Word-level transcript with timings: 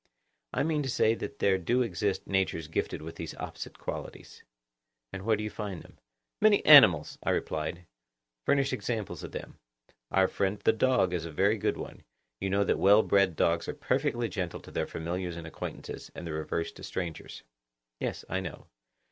I 0.51 0.63
mean 0.63 0.81
to 0.81 0.89
say 0.89 1.13
that 1.13 1.37
there 1.37 1.59
do 1.59 1.83
exist 1.83 2.25
natures 2.25 2.67
gifted 2.67 3.03
with 3.03 3.17
those 3.17 3.35
opposite 3.35 3.77
qualities. 3.77 4.43
And 5.13 5.21
where 5.23 5.35
do 5.37 5.43
you 5.43 5.51
find 5.51 5.83
them? 5.83 5.99
Many 6.41 6.65
animals, 6.65 7.19
I 7.21 7.29
replied, 7.29 7.85
furnish 8.43 8.73
examples 8.73 9.21
of 9.23 9.31
them; 9.31 9.59
our 10.09 10.27
friend 10.27 10.59
the 10.59 10.73
dog 10.73 11.13
is 11.13 11.25
a 11.25 11.31
very 11.31 11.59
good 11.59 11.77
one: 11.77 12.01
you 12.39 12.49
know 12.49 12.63
that 12.63 12.79
well 12.79 13.03
bred 13.03 13.35
dogs 13.35 13.67
are 13.67 13.75
perfectly 13.75 14.27
gentle 14.27 14.59
to 14.61 14.71
their 14.71 14.87
familiars 14.87 15.35
and 15.37 15.45
acquaintances, 15.45 16.09
and 16.15 16.25
the 16.25 16.33
reverse 16.33 16.71
to 16.71 16.83
strangers. 16.83 17.43
Yes, 17.99 18.25
I 18.27 18.39
know. 18.39 18.65